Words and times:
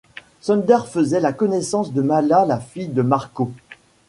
Sunder 0.39 0.79
fait 0.91 1.19
la 1.19 1.31
connaissance 1.31 1.93
de 1.93 2.01
Mala 2.01 2.43
la 2.47 2.59
fille 2.59 2.87
de 2.87 3.03
Marco. 3.03 3.51